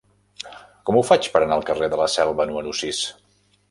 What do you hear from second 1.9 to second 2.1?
de